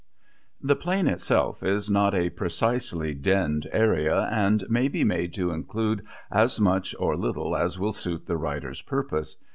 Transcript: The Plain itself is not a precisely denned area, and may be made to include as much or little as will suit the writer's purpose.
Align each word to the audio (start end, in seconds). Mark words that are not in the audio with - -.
The 0.59 0.75
Plain 0.75 1.05
itself 1.07 1.61
is 1.61 1.87
not 1.91 2.15
a 2.15 2.31
precisely 2.31 3.13
denned 3.13 3.67
area, 3.71 4.21
and 4.31 4.63
may 4.67 4.87
be 4.87 5.03
made 5.03 5.31
to 5.35 5.51
include 5.51 6.03
as 6.31 6.59
much 6.59 6.95
or 6.97 7.15
little 7.15 7.55
as 7.55 7.77
will 7.77 7.93
suit 7.93 8.25
the 8.25 8.35
writer's 8.35 8.81
purpose. 8.81 9.35